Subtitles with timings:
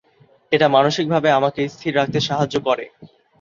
[0.51, 2.85] এটা মানসিকভাবে আমাকে স্থির রাখতে সাহায্য করে।